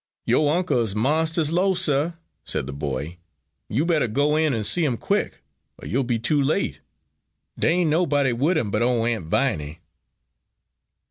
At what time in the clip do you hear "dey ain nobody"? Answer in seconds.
7.59-8.33